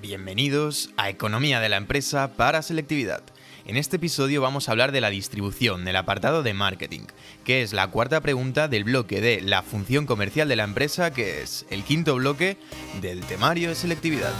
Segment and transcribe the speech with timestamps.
[0.00, 3.22] Bienvenidos a Economía de la Empresa para Selectividad.
[3.64, 7.06] En este episodio vamos a hablar de la distribución del apartado de marketing,
[7.44, 11.40] que es la cuarta pregunta del bloque de la función comercial de la empresa, que
[11.40, 12.58] es el quinto bloque
[13.00, 14.34] del temario de selectividad.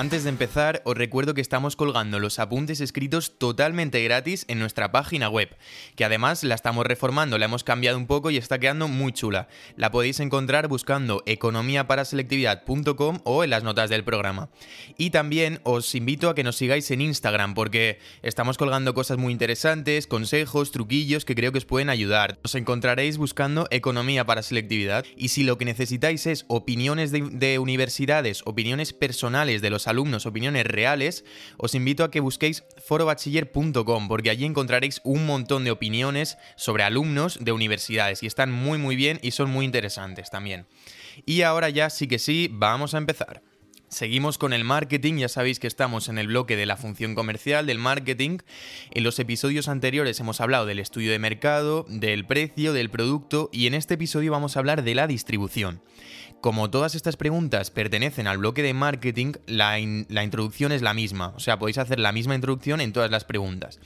[0.00, 4.92] Antes de empezar, os recuerdo que estamos colgando los apuntes escritos totalmente gratis en nuestra
[4.92, 5.54] página web,
[5.94, 9.48] que además la estamos reformando, la hemos cambiado un poco y está quedando muy chula.
[9.76, 14.48] La podéis encontrar buscando economiaparaselectividad.com o en las notas del programa.
[14.96, 19.34] Y también os invito a que nos sigáis en Instagram, porque estamos colgando cosas muy
[19.34, 22.38] interesantes, consejos, truquillos que creo que os pueden ayudar.
[22.42, 27.58] Os encontraréis buscando Economía para Selectividad y si lo que necesitáis es opiniones de, de
[27.58, 31.24] universidades, opiniones personales de los alumnos opiniones reales,
[31.58, 37.38] os invito a que busquéis forobachiller.com porque allí encontraréis un montón de opiniones sobre alumnos
[37.40, 40.66] de universidades y están muy muy bien y son muy interesantes también.
[41.26, 43.42] Y ahora ya sí que sí, vamos a empezar.
[43.90, 47.66] Seguimos con el marketing, ya sabéis que estamos en el bloque de la función comercial
[47.66, 48.38] del marketing.
[48.92, 53.66] En los episodios anteriores hemos hablado del estudio de mercado, del precio, del producto y
[53.66, 55.82] en este episodio vamos a hablar de la distribución.
[56.40, 61.40] Como todas estas preguntas pertenecen al bloque de marketing, la, introducción es la misma, o
[61.40, 63.78] sea, podéis hacer la misma introducción en todas las preguntas.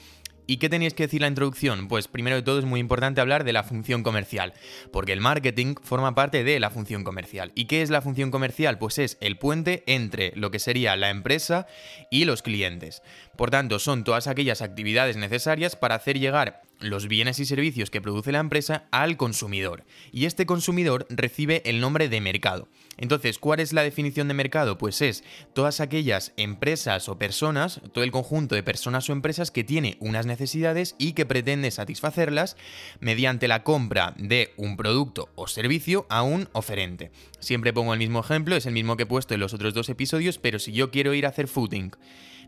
[0.46, 1.88] ¿Y qué tenéis que decir la introducción?
[1.88, 4.52] Pues primero de todo es muy importante hablar de la función comercial,
[4.92, 7.50] porque el marketing forma parte de la función comercial.
[7.56, 8.78] ¿Y qué es la función comercial?
[8.78, 11.66] Pues es el puente entre lo que sería la empresa
[12.10, 13.02] y los clientes.
[13.36, 18.00] Por tanto, son todas aquellas actividades necesarias para hacer llegar los bienes y servicios que
[18.00, 19.84] produce la empresa al consumidor.
[20.12, 22.68] Y este consumidor recibe el nombre de mercado.
[22.96, 24.78] Entonces, ¿cuál es la definición de mercado?
[24.78, 29.64] Pues es todas aquellas empresas o personas, todo el conjunto de personas o empresas que
[29.64, 32.56] tiene unas necesidades y que pretende satisfacerlas
[33.00, 37.10] mediante la compra de un producto o servicio a un oferente.
[37.40, 39.88] Siempre pongo el mismo ejemplo, es el mismo que he puesto en los otros dos
[39.88, 41.92] episodios, pero si yo quiero ir a hacer footing,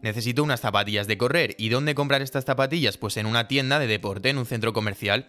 [0.03, 1.55] necesito unas zapatillas de correr.
[1.59, 2.97] ¿Y dónde comprar estas zapatillas?
[2.97, 5.29] Pues en una tienda de deporte, en un centro comercial.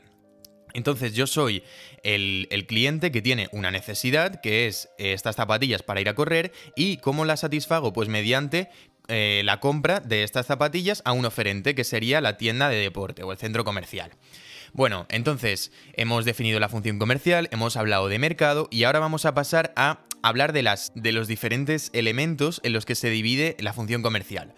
[0.74, 1.64] Entonces yo soy
[2.04, 6.52] el, cliente que tiene una necesidad, que es eh, estas zapatillas para ir a correr,
[6.76, 7.94] y ¿cómo la satisfago?
[7.94, 8.70] Pues mediante
[9.08, 13.24] eh, la compra de estas zapatillas a un oferente, que sería la tienda de deporte
[13.24, 14.12] o el centro comercial.
[14.74, 19.34] Bueno, entonces hemos definido la función comercial, hemos hablado de mercado y ahora vamos a
[19.34, 23.74] pasar a hablar de, las, de los diferentes elementos en los que se divide la
[23.74, 24.54] función comercial.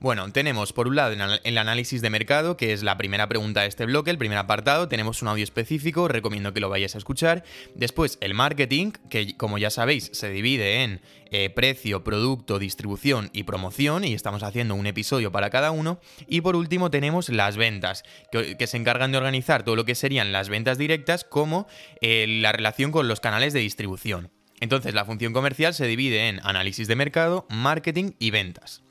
[0.00, 3.66] Bueno, tenemos por un lado el análisis de mercado, que es la primera pregunta de
[3.66, 7.44] este bloque, el primer apartado, tenemos un audio específico, recomiendo que lo vayáis a escuchar.
[7.74, 13.42] Después el marketing, que como ya sabéis se divide en eh, precio, producto, distribución y
[13.42, 16.00] promoción, y estamos haciendo un episodio para cada uno.
[16.26, 20.32] Y por último tenemos las ventas, que, se encargan de organizar todo lo que serían
[20.32, 21.66] las ventas directas como
[22.00, 24.30] eh, la relación con los canales de distribución.
[24.60, 28.82] Entonces la función comercial se divide en análisis de mercado, marketing y ventas.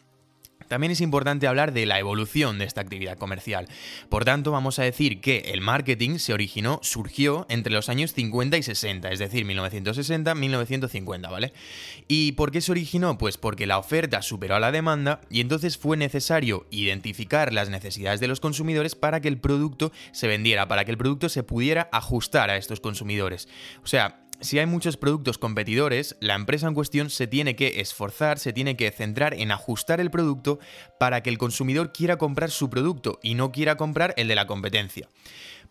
[0.70, 3.68] También es importante hablar de la evolución de esta actividad comercial.
[4.08, 8.56] Por tanto, vamos a decir que el marketing se originó, surgió entre los años 50
[8.56, 11.54] y 60, es decir, 1960-1950, ¿vale?
[12.08, 13.18] ¿Y por qué se originó?
[13.18, 18.20] Pues porque la oferta superó a la demanda y entonces fue necesario identificar las necesidades
[18.20, 21.90] de los consumidores para que el producto se vendiera, para que el producto se pudiera
[21.92, 23.50] ajustar a estos consumidores.
[23.84, 28.40] O sea, si hay muchos productos competidores, la empresa en cuestión se tiene que esforzar,
[28.40, 30.60] se tiene que centrar en ajustar el producto
[30.98, 34.48] para que el consumidor quiera comprar su producto y no quiera comprar el de la
[34.48, 35.10] competencia.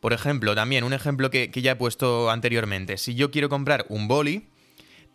[0.01, 4.07] Por ejemplo, también un ejemplo que, ya he puesto anteriormente, si yo quiero comprar un
[4.07, 4.49] boli,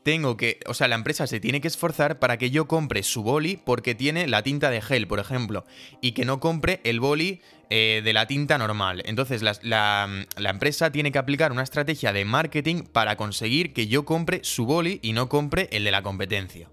[0.03, 3.23] tengo que, o sea, la empresa se tiene que esforzar para que yo compre su
[3.23, 5.65] boli porque tiene la tinta de gel, por ejemplo,
[6.01, 9.01] y que no compre el boli eh, de la tinta normal.
[9.05, 14.05] Entonces, la, la, empresa tiene que aplicar una estrategia de marketing para conseguir que yo
[14.05, 16.69] compre su boli y no compre el de la competencia.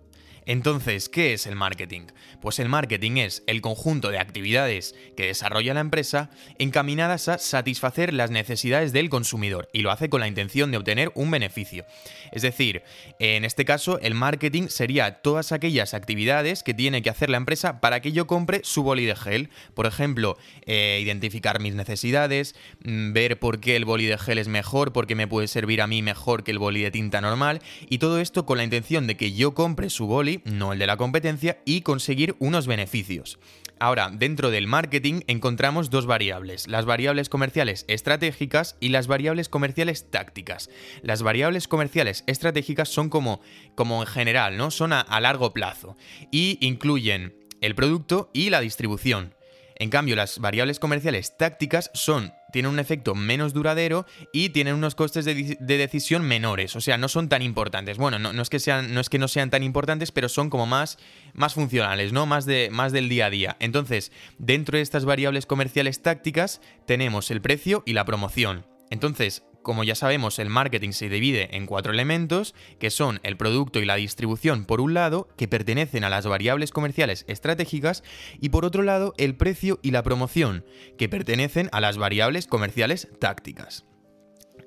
[0.50, 2.08] Entonces, ¿qué es el marketing?
[2.40, 6.28] Pues el marketing es el conjunto de actividades que desarrolla la empresa
[6.58, 11.12] encaminadas a satisfacer las necesidades del consumidor y lo hace con la intención de obtener
[11.14, 11.84] un beneficio.
[12.32, 12.82] Es decir,
[13.20, 17.80] en este caso el marketing sería todas aquellas actividades que tiene que hacer la empresa
[17.80, 19.50] para que yo compre su boli de gel.
[19.74, 20.36] Por ejemplo,
[20.66, 25.06] eh, identificar mis necesidades, mm, ver por qué el boli de gel es mejor, por
[25.06, 28.18] qué me puede servir a mí mejor que el boli de tinta normal y todo
[28.18, 31.60] esto con la intención de que yo compre su boli no el de la competencia,
[31.64, 33.38] y conseguir unos beneficios.
[33.78, 40.10] Ahora, dentro del marketing encontramos dos variables, las variables comerciales estratégicas y las variables comerciales
[40.10, 40.68] tácticas.
[41.02, 43.40] Las variables comerciales estratégicas son como,
[43.74, 44.70] como en general, ¿no?
[44.70, 45.96] Son a, a largo plazo
[46.30, 49.34] y incluyen el producto y la distribución.
[49.76, 54.94] En cambio, las variables comerciales tácticas son tienen un efecto menos duradero y tienen unos
[54.94, 57.98] costes de, decisión menores, o sea, no son tan importantes.
[57.98, 60.66] Bueno, no, es que sean, no es que no sean tan importantes, pero son como
[60.66, 60.98] más,
[61.32, 62.26] más funcionales, ¿no?
[62.26, 63.56] Más, de, más del día a día.
[63.60, 68.66] Entonces, dentro de estas variables comerciales tácticas tenemos el precio y la promoción.
[68.90, 73.80] Entonces, como ya sabemos, el marketing se divide en cuatro elementos, que son el producto
[73.80, 78.02] y la distribución por un lado, que pertenecen a las variables comerciales estratégicas,
[78.40, 80.64] y por otro lado, el precio y la promoción,
[80.98, 83.84] que pertenecen a las variables comerciales tácticas.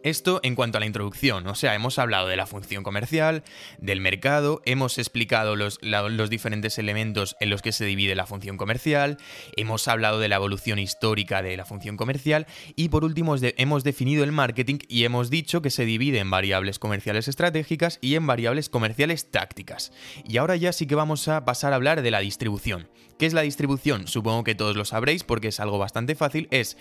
[0.03, 3.43] Esto en cuanto a la introducción, o sea, hemos hablado de la función comercial,
[3.77, 5.79] del mercado, hemos explicado los,
[6.29, 9.17] diferentes elementos en los que se divide la función comercial,
[9.55, 14.25] hemos hablado de la evolución histórica de la función comercial y por último hemos definido
[14.25, 18.67] el marketing y hemos dicho que se divide en variables comerciales estratégicas y en variables
[18.67, 19.93] comerciales tácticas.
[20.27, 22.89] Y ahora ya sí que vamos a pasar a hablar de la distribución.
[23.17, 24.07] ¿Qué es la distribución?
[24.07, 26.47] Supongo que todos lo sabréis porque es algo bastante fácil.
[26.51, 26.77] Es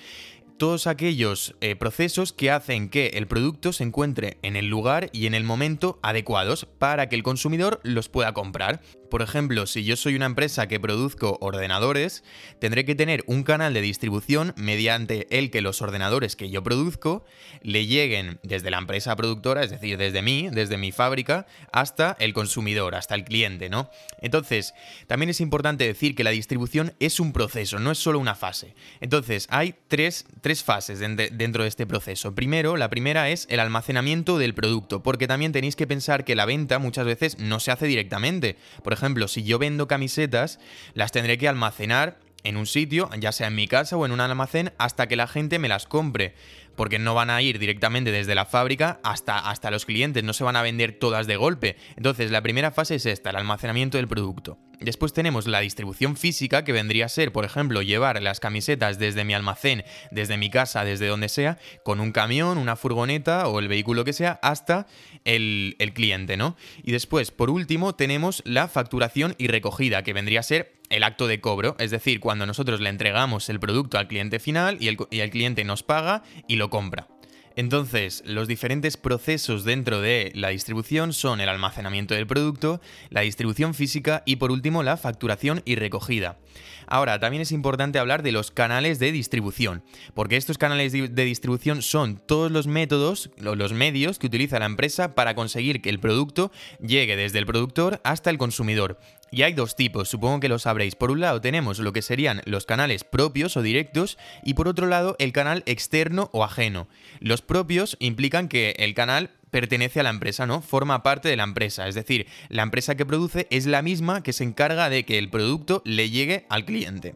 [0.62, 5.26] todos aquellos eh, procesos que hacen que el producto se encuentre en el lugar y
[5.26, 8.80] en el momento adecuados para que el consumidor los pueda comprar.
[9.12, 12.24] Por ejemplo, si yo soy una empresa que produzco ordenadores,
[12.60, 17.22] tendré que tener un canal de distribución mediante el que los ordenadores que yo produzco
[17.60, 22.32] le lleguen desde la empresa productora, es decir, desde mí, desde mi fábrica, hasta el
[22.32, 23.90] consumidor, hasta el cliente, ¿no?
[24.22, 24.72] Entonces,
[25.08, 28.74] también es importante decir que la distribución es un proceso, no es solo una fase.
[29.02, 32.34] Entonces, hay tres, tres fases dentro de este proceso.
[32.34, 36.46] Primero, la primera es el almacenamiento del producto, porque también tenéis que pensar que la
[36.46, 38.56] venta muchas veces no se hace directamente.
[38.82, 40.58] Por ejemplo, ejemplo, si yo vendo camisetas,
[40.94, 44.20] las tendré que almacenar en un sitio, ya sea en mi casa o en un
[44.20, 46.34] almacén, hasta que la gente me las compre
[46.76, 50.44] porque no van a ir directamente desde la fábrica hasta, hasta los clientes, no se
[50.44, 51.76] van a vender todas de golpe.
[51.96, 54.58] Entonces, la primera fase es esta, el almacenamiento del producto.
[54.84, 59.24] Después tenemos la distribución física, que vendría a ser, por ejemplo, llevar las camisetas desde
[59.24, 63.68] mi almacén, desde mi casa, desde donde sea, con un camión, una furgoneta o el
[63.68, 64.86] vehículo que sea, hasta
[65.24, 66.56] el, cliente, ¿no?
[66.82, 71.26] Y después, por último, tenemos la facturación y recogida, que vendría a ser el acto
[71.26, 75.30] de cobro, es decir, cuando nosotros le entregamos el producto al cliente final y el
[75.30, 77.11] cliente nos paga y lo compra.
[77.56, 83.74] Entonces, los diferentes procesos dentro de la distribución son el almacenamiento del producto, la distribución
[83.74, 86.38] física y por último la facturación y recogida.
[86.86, 89.82] Ahora, también es importante hablar de los canales de distribución,
[90.14, 95.14] porque estos canales de distribución son todos los métodos, los medios que utiliza la empresa
[95.14, 96.50] para conseguir que el producto
[96.80, 98.98] llegue desde el productor hasta el consumidor.
[99.32, 100.94] Y hay dos tipos, supongo que lo sabréis.
[100.94, 104.86] Por un lado tenemos lo que serían los canales propios o directos y por otro
[104.86, 106.86] lado el canal externo o ajeno.
[107.18, 110.60] Los propios implican que el canal pertenece a la empresa, ¿no?
[110.60, 111.88] Forma parte de la empresa.
[111.88, 115.30] Es decir, la empresa que produce es la misma que se encarga de que el
[115.30, 117.14] producto le llegue al cliente.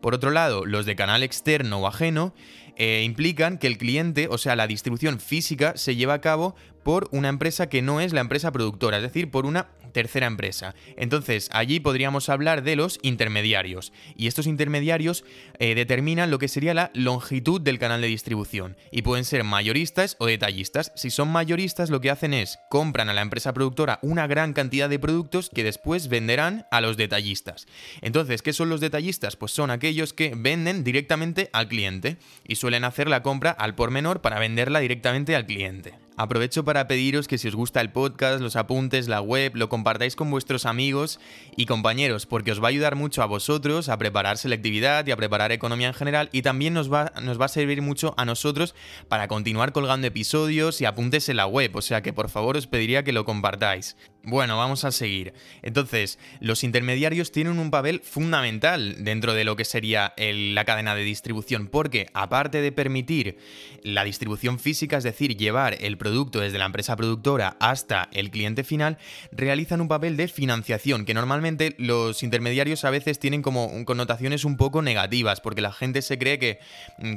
[0.00, 2.34] Por otro lado, los de canal externo o ajeno
[2.76, 7.08] eh, implican que el cliente, o sea, la distribución física, se lleva a cabo por
[7.12, 10.74] una empresa que no es la empresa productora, es decir, por una tercera empresa.
[10.96, 13.92] Entonces, allí podríamos hablar de los intermediarios.
[14.16, 15.24] Y estos intermediarios
[15.58, 18.76] eh, determinan lo que sería la longitud del canal de distribución.
[18.90, 20.92] Y pueden ser mayoristas o detallistas.
[20.96, 24.88] Si son mayoristas, lo que hacen es compran a la empresa productora una gran cantidad
[24.88, 27.66] de productos que después venderán a los detallistas.
[28.00, 29.36] Entonces, ¿qué son los detallistas?
[29.36, 33.90] Pues son aquellos que venden directamente al cliente y suelen hacer la compra al por
[33.90, 36.01] menor para venderla directamente al cliente.
[36.16, 40.14] Aprovecho para pediros que si os gusta el podcast, los apuntes, la web, lo compartáis
[40.14, 41.18] con vuestros amigos
[41.56, 45.16] y compañeros, porque os va a ayudar mucho a vosotros a preparar selectividad y a
[45.16, 48.74] preparar economía en general y también nos va, nos va a servir mucho a nosotros
[49.08, 52.66] para continuar colgando episodios y apuntes en la web, o sea que por favor os
[52.66, 53.96] pediría que lo compartáis.
[54.24, 55.34] Bueno, vamos a seguir.
[55.62, 61.02] Entonces, los intermediarios tienen un papel fundamental dentro de lo que sería la cadena de
[61.02, 63.38] distribución, porque aparte de permitir
[63.82, 68.64] la distribución física, es decir, llevar el producto desde la empresa productora hasta el cliente
[68.64, 68.98] final,
[69.30, 74.56] realizan un papel de financiación, que normalmente los intermediarios a veces tienen como connotaciones un
[74.56, 76.58] poco negativas, porque la gente se cree que,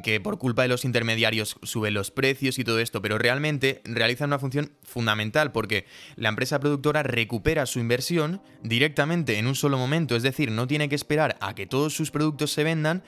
[0.04, 4.30] que por culpa de los intermediarios suben los precios y todo esto, pero realmente realizan
[4.30, 10.16] una función fundamental, porque la empresa productora recupera su inversión directamente en un solo momento,
[10.16, 13.04] es decir, no tiene que esperar a que todos sus productos se vendan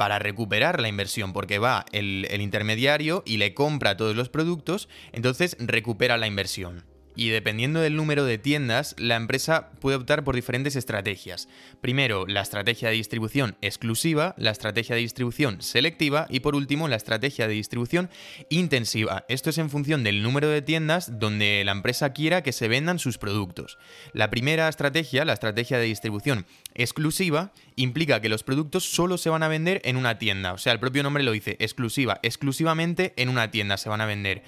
[0.00, 5.58] para recuperar la inversión, porque va el, intermediario y le compra todos los productos, entonces
[5.60, 6.86] recupera la inversión.
[7.16, 11.48] y dependiendo del número de tiendas, la empresa puede optar por diferentes estrategias.
[11.82, 16.96] Primero, la estrategia de distribución exclusiva, la estrategia de distribución selectiva y por último, la
[16.96, 18.08] estrategia de distribución
[18.48, 19.26] intensiva.
[19.28, 22.98] Esto es en función del número de tiendas donde la empresa quiera que se vendan
[22.98, 23.76] sus productos.
[24.14, 26.46] La primera estrategia, la estrategia de distribución
[26.82, 30.52] exclusiva, implica que los productos solo se van a vender en una tienda.
[30.52, 34.06] O sea, el propio nombre lo dice, exclusiva, exclusivamente en una tienda se van a
[34.06, 34.42] vender.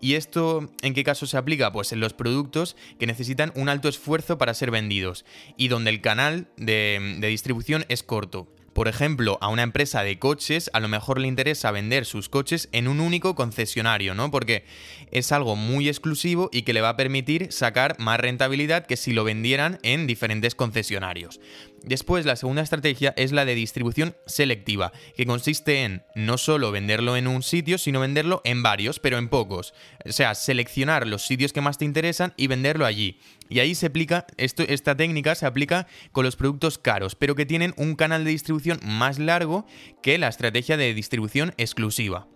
[0.00, 1.72] ¿Y esto en qué caso se aplica?
[1.72, 5.24] Pues en los productos que necesitan un alto esfuerzo para ser vendidos
[5.56, 8.48] y donde el canal de, de distribución es corto.
[8.78, 12.68] Por ejemplo, a una empresa de coches a lo mejor le interesa vender sus coches
[12.70, 14.30] en un único concesionario, ¿no?
[14.30, 14.64] Porque
[15.10, 19.12] es algo muy exclusivo y que le va a permitir sacar más rentabilidad que si
[19.12, 21.40] lo vendieran en diferentes concesionarios.
[21.84, 27.16] Después, la segunda estrategia es la de distribución selectiva, que consiste en no solo venderlo
[27.16, 29.74] en un sitio, sino venderlo en varios, pero en pocos.
[30.04, 33.20] O sea, seleccionar los sitios que más te interesan y venderlo allí.
[33.48, 37.74] Y ahí se aplica, esta técnica se aplica con los productos caros, pero que tienen
[37.76, 39.66] un canal de distribución más largo
[40.02, 42.26] que la estrategia de distribución exclusiva.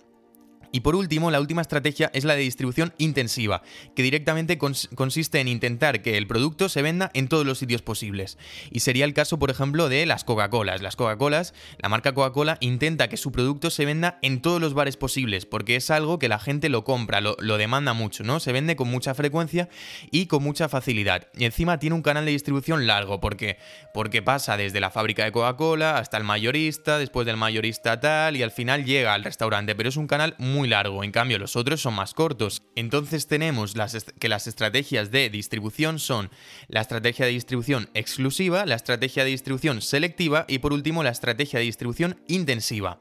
[0.73, 3.62] Y por último, la última estrategia es la de distribución intensiva,
[3.95, 8.38] que directamente consiste en intentar que el producto se venda en todos los sitios posibles.
[8.71, 10.81] Y sería el caso, por ejemplo, de las Coca-Colas.
[10.81, 14.97] Las Coca-Colas, la marca Coca-Cola intenta que su producto se venda en todos los bares
[14.97, 18.41] posibles, porque es algo que la gente lo compra, lo, demanda mucho, ¿no?
[18.41, 19.69] Se vende con mucha frecuencia
[20.11, 21.29] y con mucha facilidad.
[21.37, 23.59] Y encima tiene un canal de distribución largo, porque,
[23.93, 28.43] porque pasa desde la fábrica de Coca-Cola hasta el mayorista, después del mayorista tal, y
[28.43, 31.81] al final llega al restaurante, pero es un canal muy largo, en cambio los otros
[31.81, 32.62] son más cortos.
[32.76, 33.75] Entonces tenemos
[34.19, 36.31] que las estrategias de distribución son
[36.69, 41.59] la estrategia de distribución exclusiva, la estrategia de distribución selectiva y por último la estrategia
[41.59, 43.00] de distribución intensiva.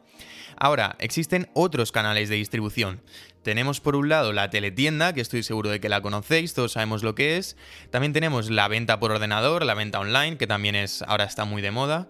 [0.58, 3.02] Ahora, existen otros canales de distribución.
[3.44, 7.02] Tenemos por un lado la teletienda, que estoy seguro de que la conocéis, todos sabemos
[7.02, 7.58] lo que es.
[7.90, 11.64] También tenemos la venta por ordenador, la venta online, que también es ahora está muy
[11.64, 12.08] de moda.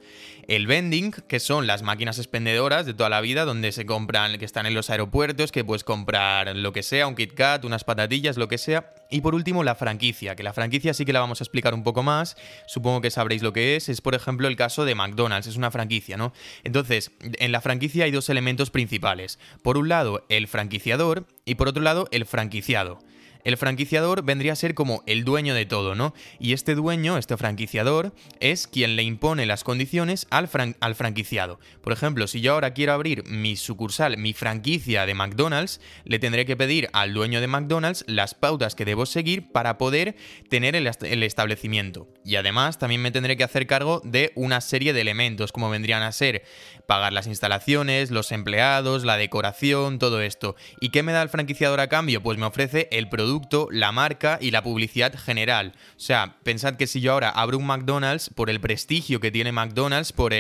[0.48, 4.46] El vending, que son las máquinas expendedoras de toda la vida, donde se compran, que
[4.46, 8.38] están en los aeropuertos, que puedes comprar lo que sea, un Kit Kat, unas patatillas,
[8.38, 8.94] lo que sea.
[9.10, 11.84] Y por último, la franquicia, que la franquicia sí que la vamos a explicar un
[11.84, 12.36] poco más.
[12.66, 13.88] Supongo que sabréis lo que es.
[13.88, 16.34] Es, por ejemplo, el caso de McDonald's, es una franquicia, ¿no?
[16.64, 19.38] Entonces, en la franquicia hay dos elementos principales.
[19.62, 23.00] Por un lado, el franquiciador, y por otro lado el franquiciado.
[23.44, 26.14] El franquiciador vendría a ser como el dueño de todo, ¿no?
[26.40, 31.60] Y este dueño, este franquiciador, es quien le impone las condiciones al, franquiciado.
[31.82, 36.46] Por ejemplo, si yo ahora quiero abrir mi sucursal, mi franquicia de McDonald's, le tendré
[36.46, 40.16] que pedir al dueño de McDonald's las pautas que debo seguir para poder
[40.50, 42.08] tener el, el establecimiento.
[42.24, 46.04] Y además también me tendré que hacer cargo de una serie de elementos, como vendrían
[46.04, 46.44] a ser
[46.86, 50.56] pagar las instalaciones, los empleados, la decoración, todo esto.
[50.80, 52.22] ¿Y qué me da el franquiciador a cambio?
[52.22, 53.31] Pues me ofrece el producto
[53.72, 55.74] la marca y la publicidad general.
[55.96, 59.52] O sea, pensad que si yo ahora abro un McDonald's, por el prestigio que tiene
[59.52, 60.34] McDonald's, por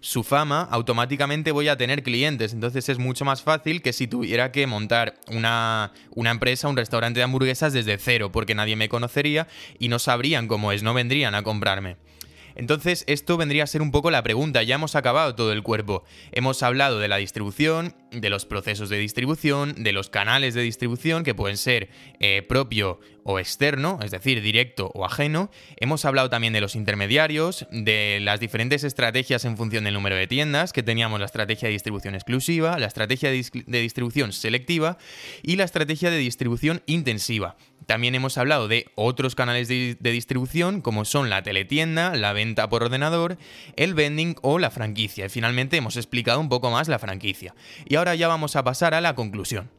[0.00, 2.52] su fama, automáticamente voy a tener clientes.
[2.52, 7.24] Entonces es mucho más fácil que si tuviera que montar una empresa, un restaurante de
[7.24, 9.46] hamburguesas desde cero, porque nadie me conocería
[9.78, 11.96] y no sabrían cómo es, no vendrían a comprarme.
[12.56, 14.62] Entonces, esto vendría a ser un poco la pregunta.
[14.62, 16.04] Ya hemos acabado todo el cuerpo.
[16.32, 21.22] Hemos hablado de la distribución, de los procesos de distribución, de los canales de distribución,
[21.22, 25.50] que pueden ser eh, propio o externo, es decir, directo o ajeno.
[25.76, 30.26] Hemos hablado también de los intermediarios, de las diferentes estrategias en función del número de
[30.26, 34.96] tiendas, que teníamos la estrategia de distribución exclusiva, la estrategia de distribución selectiva
[35.42, 37.56] y la estrategia de distribución intensiva.
[37.86, 42.82] También hemos hablado de otros canales de, distribución como son la teletienda, la venta por
[42.82, 43.38] ordenador,
[43.76, 45.26] el vending o la franquicia.
[45.26, 47.54] Y finalmente hemos explicado un poco más la franquicia.
[47.84, 49.70] Y ahora ya vamos a pasar a la conclusión.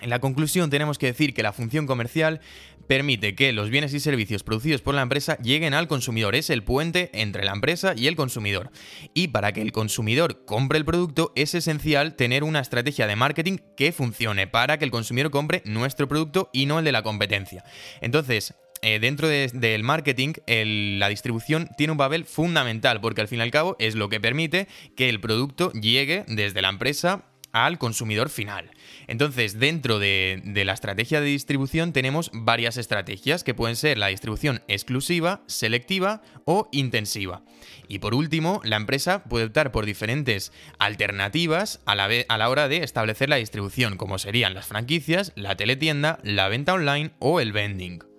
[0.00, 2.40] En la conclusión tenemos que decir que la función comercial
[2.90, 6.34] permite que los bienes y servicios producidos por la empresa lleguen al consumidor.
[6.34, 8.72] Es el puente entre la empresa y el consumidor.
[9.14, 13.58] Y para que el consumidor compre el producto es esencial tener una estrategia de marketing
[13.76, 17.62] que funcione para que el consumidor compre nuestro producto y no el de la competencia.
[18.00, 23.42] Entonces, eh, dentro del marketing, la distribución tiene un papel fundamental porque al fin y
[23.42, 28.28] al cabo es lo que permite que el producto llegue desde la empresa al consumidor
[28.28, 28.70] final.
[29.06, 34.62] Entonces, dentro de, la estrategia de distribución tenemos varias estrategias que pueden ser la distribución
[34.68, 37.42] exclusiva, selectiva o intensiva.
[37.88, 43.28] Y por último, la empresa puede optar por diferentes alternativas a la, hora de establecer
[43.28, 48.09] la distribución, como serían las franquicias, la teletienda, la venta online o el vending.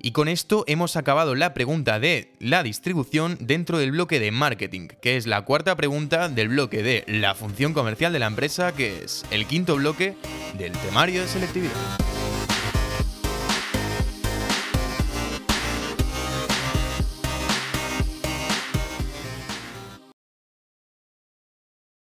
[0.00, 4.88] Y con esto hemos acabado la pregunta de la distribución dentro del bloque de marketing,
[5.00, 9.04] que es la cuarta pregunta del bloque de la función comercial de la empresa, que
[9.04, 10.16] es el quinto bloque
[10.56, 12.17] del temario de selectividad.